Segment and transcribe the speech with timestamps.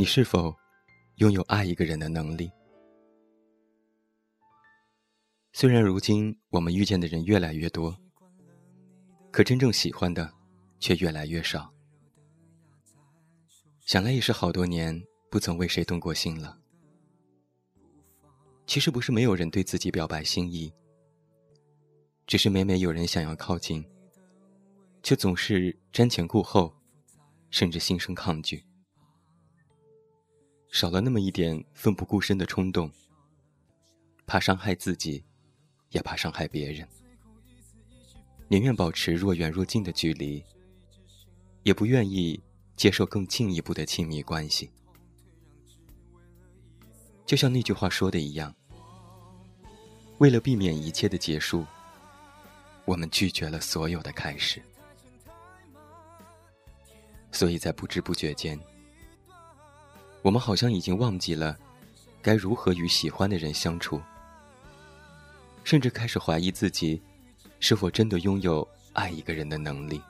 [0.00, 0.56] 你是否
[1.16, 2.50] 拥有爱一个人的能力？
[5.52, 7.94] 虽然如今我们遇见的人越来越多，
[9.30, 10.32] 可真正喜欢的
[10.78, 11.70] 却越来越少。
[13.82, 14.98] 想来也是好多年
[15.30, 16.58] 不曾为谁动过心了。
[18.66, 20.72] 其实不是没有人对自己表白心意，
[22.26, 23.84] 只是每每有人想要靠近，
[25.02, 26.74] 却总是瞻前顾后，
[27.50, 28.64] 甚至心生抗拒。
[30.70, 32.90] 少了那么一点奋不顾身的冲动，
[34.24, 35.22] 怕伤害自己，
[35.90, 36.86] 也怕伤害别人，
[38.46, 40.42] 宁愿保持若远若近的距离，
[41.64, 42.40] 也不愿意
[42.76, 44.70] 接受更进一步的亲密关系。
[47.26, 48.54] 就像那句话说的一样，
[50.18, 51.66] 为了避免一切的结束，
[52.84, 54.62] 我们拒绝了所有的开始，
[57.32, 58.56] 所以在不知不觉间。
[60.22, 61.56] 我们好像已经忘记了
[62.20, 64.00] 该如何与喜欢的人相处，
[65.64, 67.00] 甚至开始怀疑自己
[67.58, 70.00] 是否真的拥有爱一个人的能力。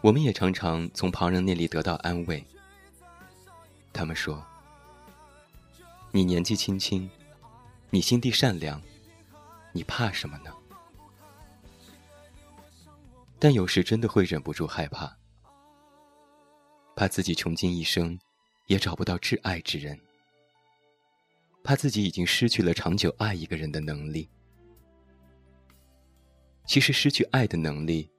[0.00, 2.44] 我们也常常从旁人那里得到安慰。
[3.92, 4.44] 他们说
[6.12, 7.10] ：“你年纪轻轻，
[7.90, 8.80] 你心地善良，
[9.72, 10.52] 你怕什么呢？”
[13.40, 15.17] 但有时真的会忍不住害怕。
[16.98, 18.18] 怕自己穷尽一生，
[18.66, 19.96] 也找不到挚爱之人；
[21.62, 24.28] 怕自己已经失去了长久爱一个人的能力。
[26.66, 28.10] 其实，失去爱的能力，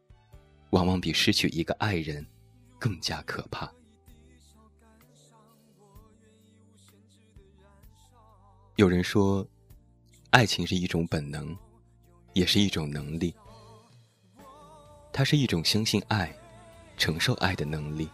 [0.69, 2.25] 往往比失去一个爱人
[2.80, 3.69] 更加可怕。
[8.77, 9.45] 有人说，
[10.30, 11.53] 爱情是一种本能，
[12.31, 13.36] 也是一种能力。
[15.11, 16.33] 它是一种相信爱、
[16.95, 18.09] 承受爱的能力。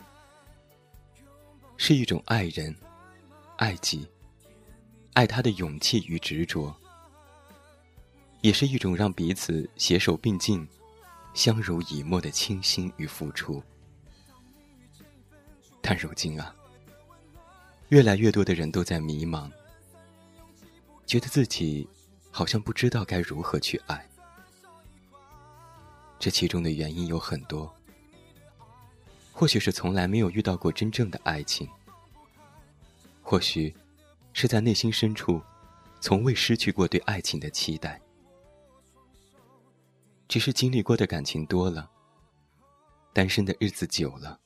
[1.77, 2.73] 是一种爱人、
[3.57, 4.07] 爱己、
[5.13, 6.73] 爱他的勇气与执着，
[8.41, 10.67] 也是一种让彼此携手并进、
[11.33, 13.61] 相濡以沫的倾心与付出。
[15.81, 16.55] 但如今啊，
[17.89, 19.51] 越来越多的人都在迷茫，
[21.05, 21.87] 觉得自己
[22.31, 24.07] 好像不知道该如何去爱。
[26.17, 27.74] 这其中的原因有很多。
[29.37, 31.69] 或许是从来没有遇到过真正的爱情，
[33.21, 33.75] 或许
[34.31, 35.41] 是在内心深处
[35.99, 38.01] 从未失去过对爱情的期待，
[40.29, 41.91] 只是经历过的感情多了，
[43.11, 44.39] 单身的日子久了，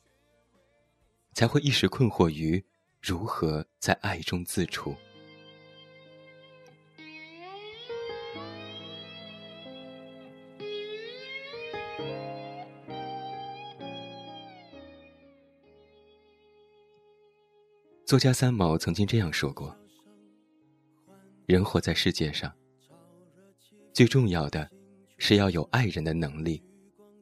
[1.34, 2.62] 才会一时困惑于
[3.00, 4.96] 如何在爱中自处。
[18.10, 19.72] 作家三毛曾经这样说过
[21.46, 22.52] ：“人活在世界上，
[23.92, 24.68] 最重要的
[25.16, 26.60] 是要有爱人的能力，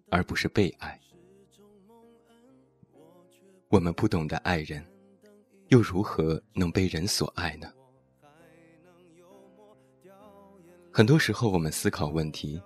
[0.09, 0.99] 而不是被爱。
[3.69, 4.82] 我们不懂得爱人，
[5.66, 7.70] 又如何能被人所爱呢？
[10.91, 12.59] 很多时候，我们思考问题，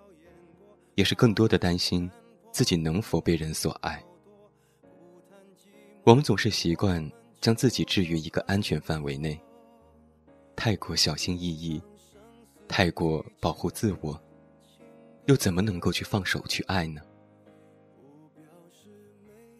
[0.94, 2.08] 也是更多的担心
[2.52, 4.00] 自己能否被人所爱。
[6.04, 7.04] 我们总是习惯。”
[7.42, 9.38] 将自己置于一个安全范围内，
[10.54, 11.82] 太过小心翼翼，
[12.68, 14.18] 太过保护自我，
[15.26, 17.02] 又怎么能够去放手去爱呢？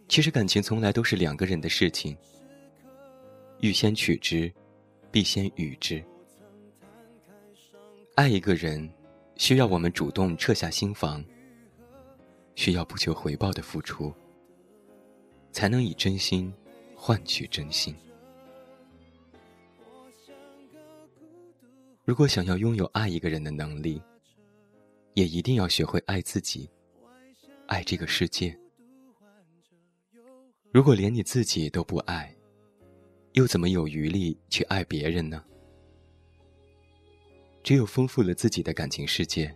[0.09, 2.17] 其实感情从来都是两个人的事情，
[3.59, 4.53] 欲先取之，
[5.11, 6.01] 必先予之。
[8.15, 8.89] 爱一个人，
[9.35, 11.25] 需要我们主动撤下心防，
[12.55, 14.15] 需要不求回报的付出，
[15.51, 16.55] 才能以真心。
[17.05, 17.93] 换取真心。
[22.05, 24.01] 如果想要拥有爱一个人的能力，
[25.15, 26.71] 也一定要学会爱自己，
[27.67, 28.57] 爱这个世界。
[30.71, 32.33] 如果连你自己都不爱，
[33.33, 35.45] 又怎么有余力去爱别人呢？
[37.65, 39.53] 只有丰富了自己的感情世界，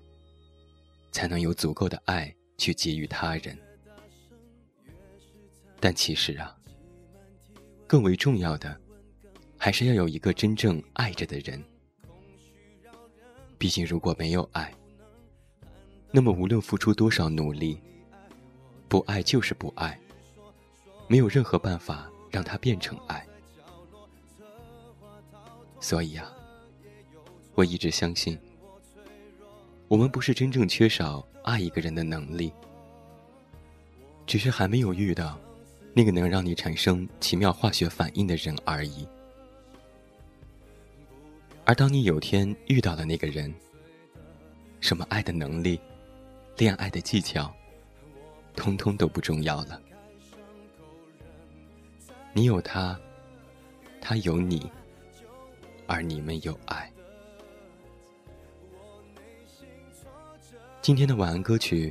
[1.12, 3.56] 才能有足够的爱去给予他人。
[5.79, 6.53] 但其实啊。
[7.87, 8.79] 更为重要的，
[9.56, 11.62] 还是要有一个真正爱着的人。
[13.59, 14.73] 毕竟，如果没有爱，
[16.11, 17.81] 那么无论付出多少努力，
[18.88, 19.99] 不爱就是不爱，
[21.09, 23.27] 没有任何办法让它变成爱。
[25.81, 26.33] 所以啊，
[27.55, 28.38] 我一直相信，
[29.88, 32.53] 我们不是真正缺少爱一个人的能力，
[34.27, 35.38] 只是还没有遇到。
[35.99, 39.09] 那个能让你产生奇妙化学反应的人而已。
[41.65, 43.51] 而当你有天遇到了那个人，
[44.79, 45.81] 什么爱的能力、
[46.59, 47.51] 恋爱的技巧，
[48.55, 49.81] 通通都不重要了。
[52.35, 53.01] 你有他，
[53.99, 54.71] 他有你，
[55.87, 56.93] 而你们有爱。
[60.83, 61.91] 今天的晚安歌曲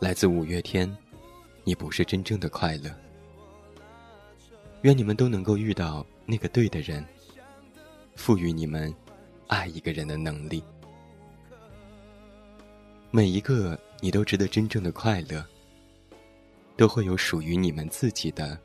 [0.00, 0.88] 来自五月天，
[1.64, 2.88] 《你不是真正的快乐》。
[4.82, 7.04] 愿你们都能够遇到那个对的人，
[8.14, 8.94] 赋予你们。
[9.48, 10.64] 爱一个人的能力，
[13.10, 15.44] 每一个你都值得真正的快乐，
[16.74, 18.58] 都会有属于你们自己的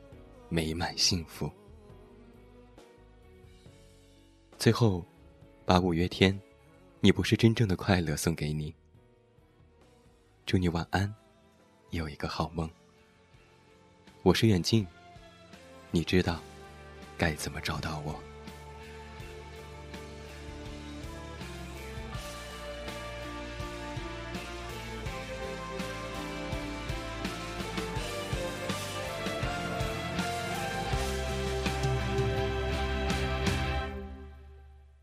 [0.48, 1.50] 美满幸福。
[4.58, 5.04] 最后，
[5.66, 6.32] 把五月天
[7.00, 8.74] 《你不是真正的快乐》送给你，
[10.46, 11.14] 祝你晚安，
[11.90, 12.66] 有一个好梦。
[14.22, 14.86] 我是远近，
[15.90, 16.38] 你知道
[17.16, 18.14] 该怎么找到我？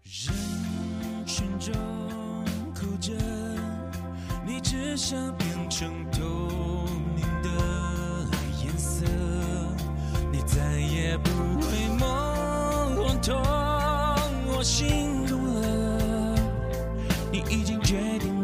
[0.06, 1.74] 人群中
[2.74, 3.12] 哭着，
[4.46, 6.95] 你只想变成痛。
[11.18, 11.30] 不
[11.62, 13.36] 会梦痛
[14.48, 16.36] 我心动了，
[17.32, 18.35] 你已经决定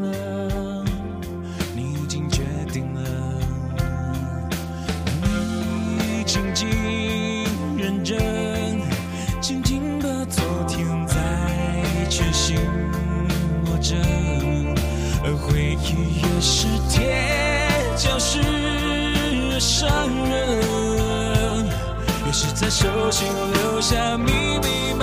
[23.12, 25.01] 请留下秘密。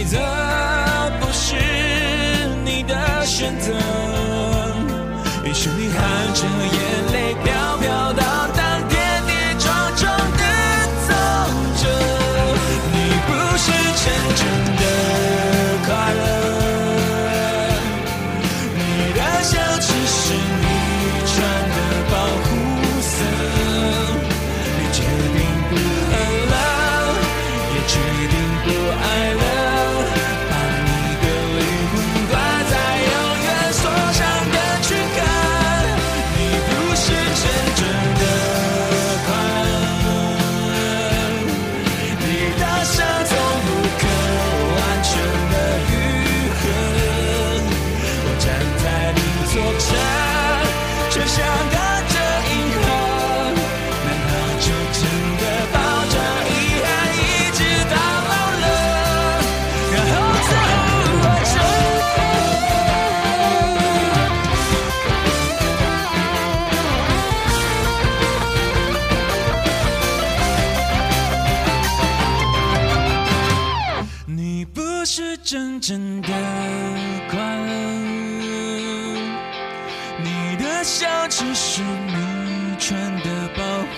[0.00, 0.18] 规则
[1.20, 1.56] 不是
[2.64, 3.70] 你的选择。
[5.44, 6.00] 于是你含
[6.32, 8.24] 着眼泪，飘飘荡
[8.56, 10.44] 荡，跌跌撞撞的
[11.06, 11.12] 走
[11.82, 11.84] 着。
[12.94, 13.66] 你不是
[14.02, 14.39] 成。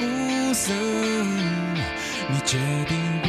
[0.02, 0.74] 保护色，
[2.28, 3.21] 你决定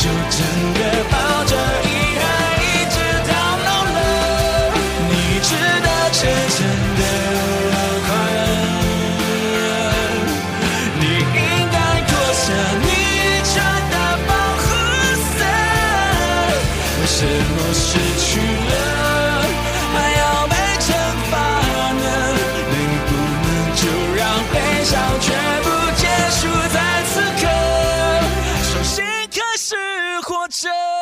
[0.00, 0.40] 就，真
[0.80, 0.89] 的？
[30.50, 30.99] Show!